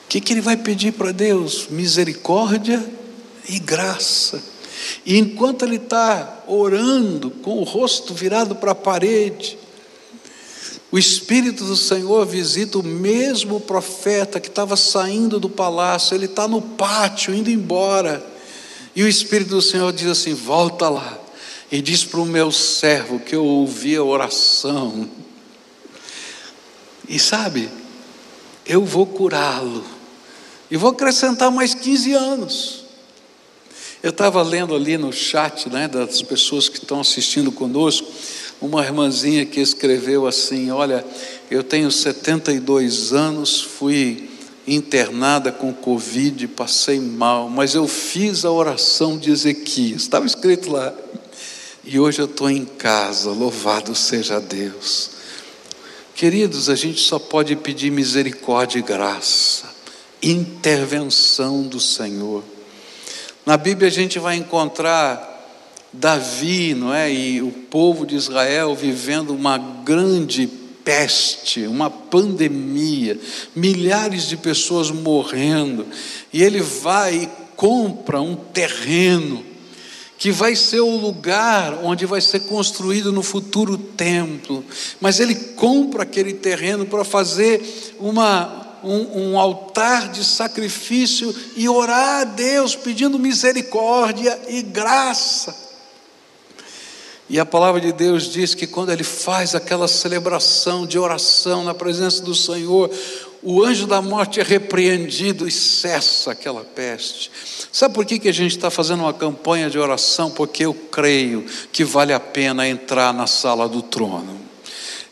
[0.05, 1.67] O que, que ele vai pedir para Deus?
[1.69, 2.81] Misericórdia
[3.49, 4.41] e graça.
[5.05, 9.57] E enquanto ele está orando, com o rosto virado para a parede,
[10.91, 16.47] o Espírito do Senhor visita o mesmo profeta que estava saindo do palácio, ele está
[16.47, 18.25] no pátio, indo embora.
[18.95, 21.19] E o Espírito do Senhor diz assim: volta lá,
[21.71, 25.07] e diz para o meu servo que eu ouvi a oração.
[27.07, 27.69] E sabe,
[28.65, 29.83] eu vou curá-lo,
[30.71, 32.78] e vou acrescentar mais 15 anos.
[34.01, 38.07] Eu estava lendo ali no chat né, das pessoas que estão assistindo conosco,
[38.61, 41.05] uma irmãzinha que escreveu assim: Olha,
[41.51, 44.29] eu tenho 72 anos, fui
[44.65, 50.93] internada com Covid, passei mal, mas eu fiz a oração de Ezequias, estava escrito lá.
[51.83, 55.11] E hoje eu estou em casa, louvado seja Deus.
[56.15, 59.65] Queridos, a gente só pode pedir misericórdia e graça,
[60.21, 62.43] intervenção do Senhor.
[63.49, 65.27] Na Bíblia a gente vai encontrar
[65.91, 67.11] Davi, não é?
[67.11, 70.45] E o povo de Israel vivendo uma grande
[70.85, 73.19] peste, uma pandemia,
[73.55, 75.87] milhares de pessoas morrendo.
[76.31, 79.43] E ele vai e compra um terreno
[80.19, 84.63] que vai ser o lugar onde vai ser construído no futuro templo.
[85.01, 92.21] Mas ele compra aquele terreno para fazer uma, um, um, altar de sacrifício e orar
[92.21, 95.69] a Deus pedindo misericórdia e graça.
[97.29, 101.75] E a palavra de Deus diz que quando ele faz aquela celebração de oração na
[101.75, 102.89] presença do Senhor,
[103.43, 107.31] o anjo da morte é repreendido e cessa aquela peste.
[107.71, 110.31] Sabe por que, que a gente está fazendo uma campanha de oração?
[110.31, 114.48] Porque eu creio que vale a pena entrar na sala do trono.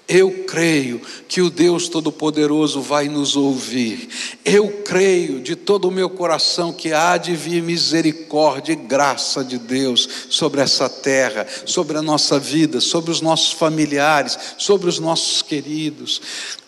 [0.07, 4.07] Eu creio que o Deus Todo-Poderoso vai nos ouvir.
[4.45, 9.57] Eu creio de todo o meu coração que há de vir misericórdia e graça de
[9.57, 15.41] Deus sobre essa terra, sobre a nossa vida, sobre os nossos familiares, sobre os nossos
[15.41, 16.21] queridos.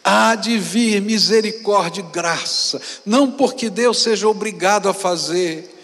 [0.03, 5.78] Há de vir misericórdia e graça, não porque Deus seja obrigado a fazer,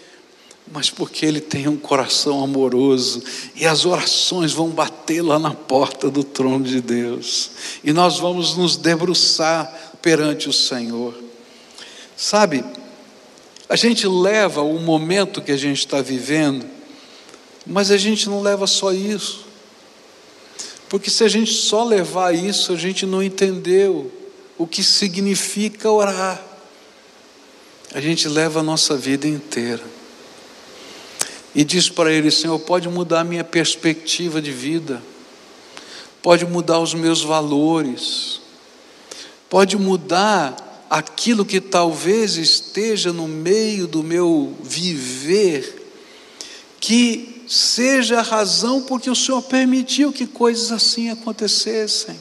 [0.72, 3.22] mas porque Ele tem um coração amoroso
[3.54, 7.50] e as orações vão bater lá na porta do trono de Deus
[7.84, 11.14] e nós vamos nos debruçar perante o Senhor.
[12.16, 12.64] Sabe,
[13.68, 16.66] a gente leva o momento que a gente está vivendo,
[17.64, 19.46] mas a gente não leva só isso,
[20.88, 24.12] porque se a gente só levar isso, a gente não entendeu
[24.58, 26.42] o que significa orar.
[27.92, 29.95] A gente leva a nossa vida inteira
[31.56, 35.02] e diz para ele: Senhor, pode mudar a minha perspectiva de vida,
[36.22, 38.42] pode mudar os meus valores,
[39.48, 45.90] pode mudar aquilo que talvez esteja no meio do meu viver,
[46.78, 52.20] que seja a razão porque o Senhor permitiu que coisas assim acontecessem.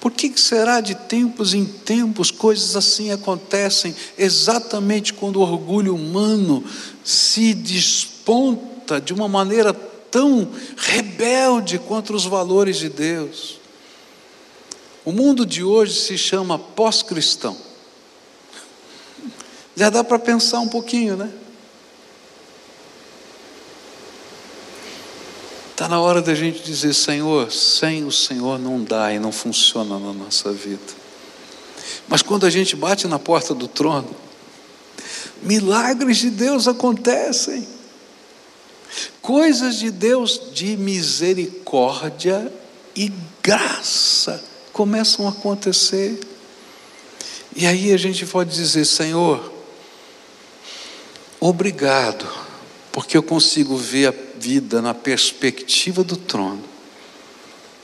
[0.00, 6.64] Por que será de tempos em tempos coisas assim acontecem exatamente quando o orgulho humano
[7.04, 8.11] se dispõe?
[8.22, 13.60] Desponta de uma maneira tão rebelde contra os valores de Deus.
[15.04, 17.56] O mundo de hoje se chama pós-cristão.
[19.74, 21.32] Já dá para pensar um pouquinho, né?
[25.72, 29.98] Está na hora da gente dizer: Senhor, sem o Senhor não dá e não funciona
[29.98, 31.02] na nossa vida.
[32.06, 34.14] Mas quando a gente bate na porta do trono,
[35.42, 37.81] milagres de Deus acontecem.
[39.20, 42.52] Coisas de Deus de misericórdia
[42.94, 43.10] e
[43.42, 46.18] graça começam a acontecer.
[47.54, 49.52] E aí a gente pode dizer: Senhor,
[51.40, 52.26] obrigado,
[52.90, 56.62] porque eu consigo ver a vida na perspectiva do trono.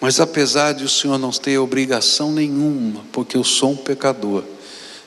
[0.01, 4.45] Mas apesar de o Senhor não ter obrigação nenhuma, porque eu sou um pecador,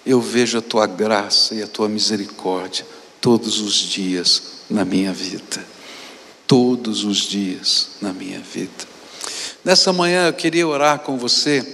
[0.05, 2.85] eu vejo a tua graça e a tua misericórdia
[3.21, 5.63] todos os dias na minha vida
[6.51, 8.85] todos os dias na minha vida.
[9.63, 11.65] Nessa manhã eu queria orar com você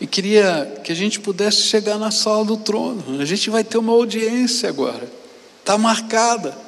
[0.00, 3.20] e queria que a gente pudesse chegar na sala do trono.
[3.20, 5.08] A gente vai ter uma audiência agora,
[5.60, 6.58] está marcada.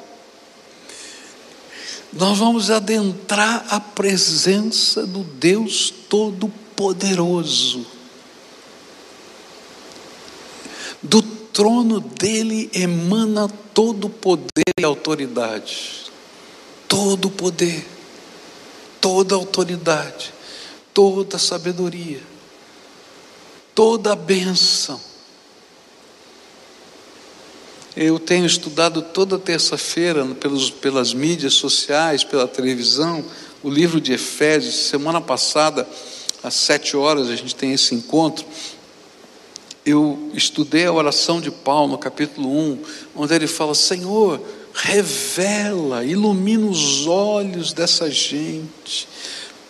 [2.13, 7.85] Nós vamos adentrar a presença do Deus Todo-Poderoso.
[11.03, 11.21] Do
[11.61, 16.11] trono dele emana todo o poder e autoridade.
[16.89, 17.87] Todo o poder,
[18.99, 20.33] toda autoridade,
[20.95, 22.23] toda sabedoria,
[23.75, 24.99] toda a.
[27.95, 30.27] Eu tenho estudado toda terça-feira
[30.81, 33.23] pelas mídias sociais, pela televisão,
[33.63, 34.89] o livro de Efésios.
[34.89, 35.87] Semana passada,
[36.43, 38.47] às sete horas, a gente tem esse encontro
[39.85, 42.79] eu estudei a oração de Paulo, no capítulo 1,
[43.17, 44.41] onde ele fala: Senhor,
[44.75, 49.09] revela, ilumina os olhos dessa gente,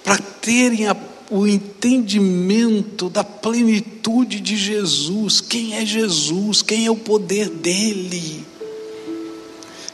[0.02, 0.96] para terem a,
[1.30, 5.40] o entendimento da plenitude de Jesus.
[5.40, 6.60] Quem é Jesus?
[6.62, 8.44] Quem é o poder dele?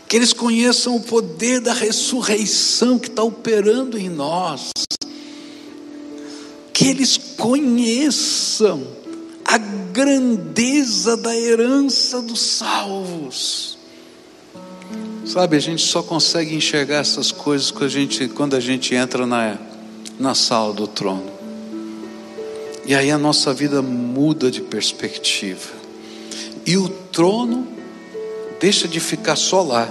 [0.09, 4.71] Que eles conheçam o poder da ressurreição que está operando em nós.
[6.73, 8.96] Que eles conheçam
[9.47, 13.79] a grandeza da herança dos salvos.
[15.25, 19.25] Sabe, a gente só consegue enxergar essas coisas quando a gente, quando a gente entra
[19.25, 19.57] na,
[20.19, 21.31] na sala do trono.
[22.85, 25.71] E aí a nossa vida muda de perspectiva.
[26.65, 27.67] E o trono
[28.61, 29.89] deixa de ficar só lá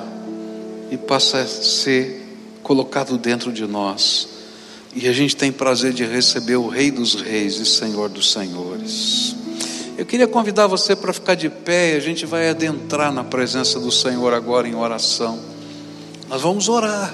[0.91, 2.25] e passa a ser
[2.61, 4.34] colocado dentro de nós.
[4.95, 9.35] E a gente tem prazer de receber o Rei dos Reis e Senhor dos Senhores.
[9.97, 13.77] Eu queria convidar você para ficar de pé e a gente vai adentrar na presença
[13.77, 15.37] do Senhor agora em oração.
[16.29, 17.13] Nós vamos orar.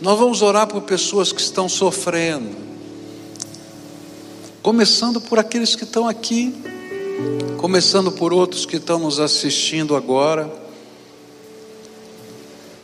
[0.00, 2.56] Nós vamos orar por pessoas que estão sofrendo.
[4.62, 6.54] Começando por aqueles que estão aqui,
[7.56, 10.48] começando por outros que estão nos assistindo agora.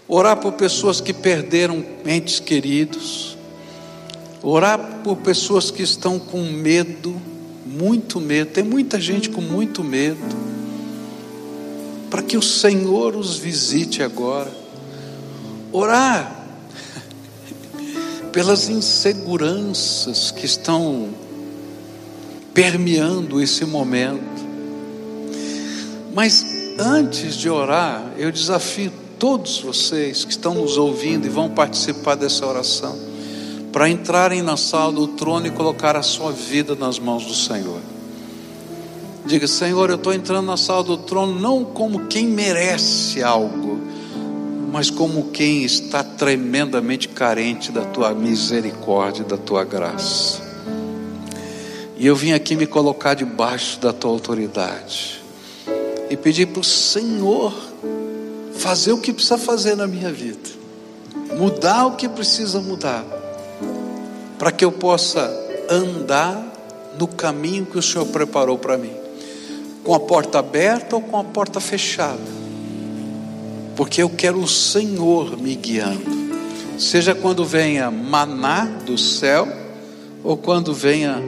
[0.06, 3.36] Orar por pessoas que perderam entes queridos.
[4.42, 7.20] Orar por pessoas que estão com medo,
[7.64, 8.50] muito medo.
[8.50, 10.44] Tem muita gente com muito medo
[12.10, 14.52] para que o Senhor os visite agora.
[15.72, 16.46] Orar
[18.30, 21.08] pelas inseguranças que estão
[22.52, 24.44] permeando esse momento.
[26.14, 26.46] Mas
[26.78, 28.92] antes de orar, eu desafio
[29.24, 32.94] todos vocês que estão nos ouvindo e vão participar dessa oração,
[33.72, 37.80] para entrarem na sala do trono e colocar a sua vida nas mãos do Senhor.
[39.24, 43.80] Diga, Senhor, eu estou entrando na sala do trono não como quem merece algo,
[44.70, 50.42] mas como quem está tremendamente carente da tua misericórdia, da tua graça.
[51.96, 55.22] E eu vim aqui me colocar debaixo da tua autoridade
[56.10, 57.72] e pedir para o Senhor
[58.56, 60.50] fazer o que precisa fazer na minha vida,
[61.36, 63.04] mudar o que precisa mudar,
[64.38, 65.30] para que eu possa
[65.70, 66.52] andar
[66.98, 68.92] no caminho que o Senhor preparou para mim.
[69.82, 72.18] Com a porta aberta ou com a porta fechada,
[73.76, 76.10] porque eu quero o Senhor me guiando,
[76.78, 79.46] seja quando venha maná do céu
[80.22, 81.22] ou quando venha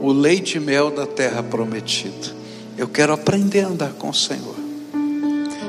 [0.00, 2.34] o leite e mel da terra prometida.
[2.76, 4.63] Eu quero aprender a andar com o Senhor.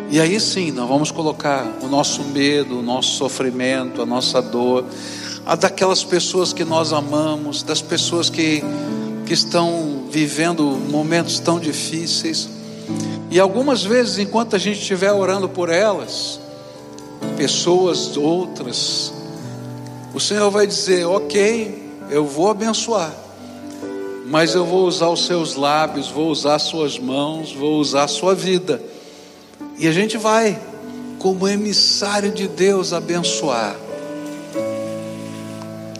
[0.09, 4.85] E aí sim, nós vamos colocar o nosso medo, o nosso sofrimento, a nossa dor,
[5.45, 8.63] a daquelas pessoas que nós amamos, das pessoas que
[9.25, 12.47] que estão vivendo momentos tão difíceis.
[13.31, 16.39] E algumas vezes, enquanto a gente estiver orando por elas,
[17.35, 19.11] pessoas outras,
[20.13, 23.11] o Senhor vai dizer: Ok, eu vou abençoar,
[24.27, 28.35] mas eu vou usar os seus lábios, vou usar as suas mãos, vou usar sua
[28.35, 28.81] vida.
[29.77, 30.57] E a gente vai,
[31.19, 33.75] como emissário de Deus, abençoar.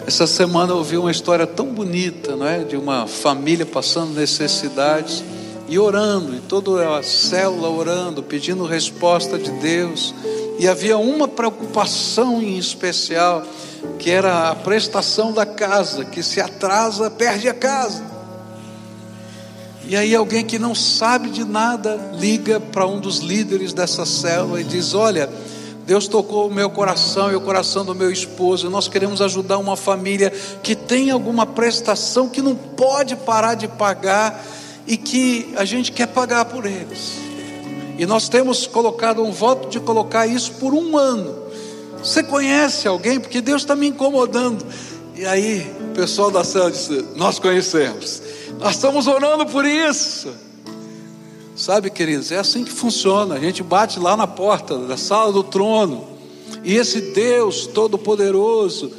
[0.07, 2.63] Essa semana eu ouvi uma história tão bonita, não é?
[2.63, 5.23] De uma família passando necessidades
[5.67, 10.13] e orando, e toda a célula orando, pedindo resposta de Deus.
[10.57, 13.43] E havia uma preocupação em especial,
[13.99, 18.14] que era a prestação da casa, que se atrasa, perde a casa.
[19.88, 24.60] E aí alguém que não sabe de nada liga para um dos líderes dessa célula
[24.60, 25.30] e diz: "Olha,
[25.86, 28.70] Deus tocou o meu coração e o coração do meu esposo.
[28.70, 30.32] Nós queremos ajudar uma família
[30.64, 34.44] que tem alguma prestação que não pode parar de pagar
[34.88, 37.14] e que a gente quer pagar por eles.
[37.98, 41.36] E nós temos colocado um voto de colocar isso por um ano.
[42.00, 43.20] Você conhece alguém?
[43.20, 44.66] Porque Deus está me incomodando.
[45.16, 48.22] E aí, o pessoal da célula disse: Nós conhecemos.
[48.60, 50.30] Nós estamos orando por isso.
[51.56, 53.36] Sabe, queridos, é assim que funciona.
[53.36, 56.06] A gente bate lá na porta da sala do trono,
[56.64, 58.91] e esse Deus Todo-Poderoso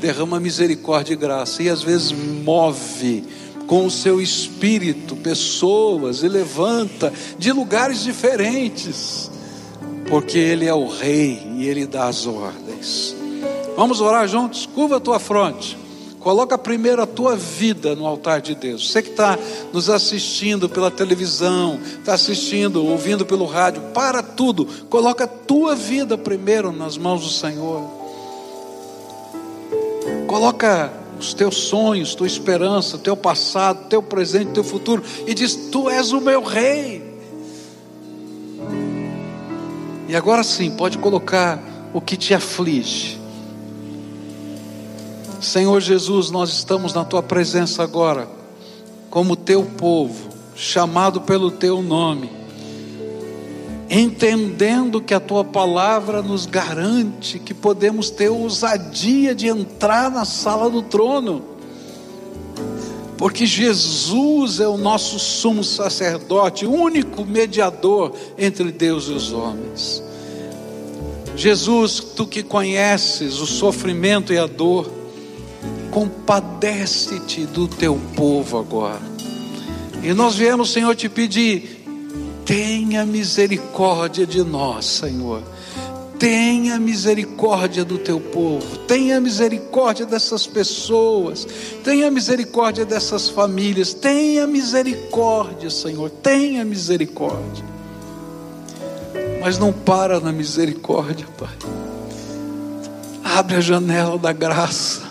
[0.00, 3.24] derrama misericórdia e graça, e às vezes move
[3.66, 9.30] com o seu espírito pessoas e levanta de lugares diferentes,
[10.08, 13.14] porque Ele é o Rei e Ele dá as ordens.
[13.76, 14.66] Vamos orar juntos?
[14.66, 15.83] Curva a tua fronte.
[16.24, 18.90] Coloca primeiro a tua vida no altar de Deus.
[18.90, 19.38] Você que está
[19.74, 24.64] nos assistindo pela televisão, está assistindo, ouvindo pelo rádio, para tudo.
[24.88, 27.84] Coloca a tua vida primeiro nas mãos do Senhor.
[30.26, 35.90] Coloca os teus sonhos, tua esperança, teu passado, teu presente, teu futuro e diz: Tu
[35.90, 37.02] és o meu rei.
[40.08, 41.62] E agora sim, pode colocar
[41.92, 43.23] o que te aflige
[45.44, 48.28] Senhor Jesus, nós estamos na tua presença agora,
[49.10, 52.30] como teu povo, chamado pelo teu nome,
[53.88, 60.68] entendendo que a tua palavra nos garante que podemos ter ousadia de entrar na sala
[60.70, 61.42] do trono,
[63.16, 70.02] porque Jesus é o nosso sumo sacerdote, único mediador entre Deus e os homens.
[71.36, 75.03] Jesus, tu que conheces o sofrimento e a dor,
[75.94, 79.00] compadece-te do teu povo agora.
[80.02, 81.84] E nós viemos, Senhor, te pedir,
[82.44, 85.40] tenha misericórdia de nós, Senhor.
[86.18, 91.46] Tenha misericórdia do teu povo, tenha misericórdia dessas pessoas,
[91.84, 97.64] tenha misericórdia dessas famílias, tenha misericórdia, Senhor, tenha misericórdia.
[99.40, 101.54] Mas não para na misericórdia, Pai.
[103.22, 105.03] Abre a janela da graça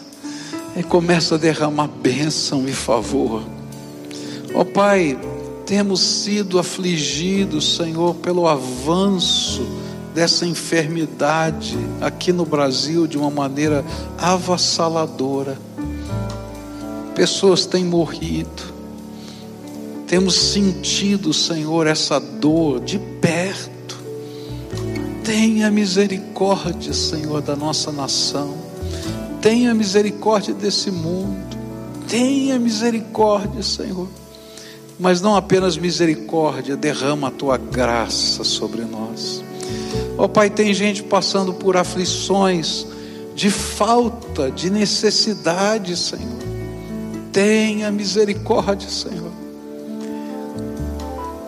[0.75, 3.43] e começa a derramar bênção e favor.
[4.53, 5.17] Ó oh, Pai,
[5.65, 9.65] temos sido afligidos, Senhor, pelo avanço
[10.13, 13.83] dessa enfermidade aqui no Brasil de uma maneira
[14.17, 15.57] avassaladora.
[17.15, 18.73] Pessoas têm morrido.
[20.07, 23.97] Temos sentido, Senhor, essa dor de perto.
[25.23, 28.72] Tenha misericórdia, Senhor, da nossa nação.
[29.43, 31.57] Tenha misericórdia desse mundo.
[32.07, 34.07] Tenha misericórdia, Senhor.
[34.97, 39.43] Mas não apenas misericórdia, derrama a tua graça sobre nós.
[40.17, 42.87] Ó oh, Pai, tem gente passando por aflições
[43.35, 46.41] de falta, de necessidade, Senhor.
[47.33, 49.33] Tenha misericórdia, Senhor.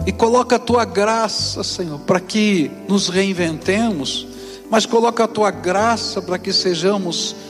[0.05, 4.27] E coloca a tua graça, Senhor, para que nos reinventemos,
[4.69, 7.44] mas coloca a tua graça para que sejamos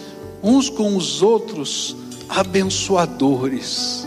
[0.46, 1.96] uns com os outros
[2.30, 4.06] abençoadores.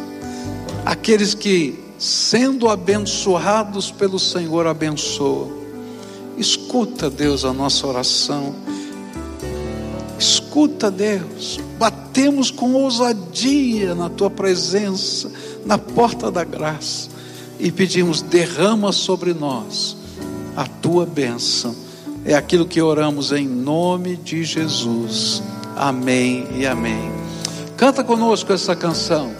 [0.86, 5.50] Aqueles que, sendo abençoados pelo Senhor, abençoam.
[6.36, 8.54] Escuta, Deus, a nossa oração.
[10.16, 11.58] Escuta, Deus.
[11.76, 15.32] Batemos com ousadia na tua presença,
[15.66, 17.10] na porta da graça,
[17.58, 19.96] e pedimos: derrama sobre nós
[20.56, 21.74] a tua bênção.
[22.24, 25.42] É aquilo que oramos em nome de Jesus.
[25.78, 27.12] Amém e amém.
[27.76, 29.32] Canta conosco essa canção.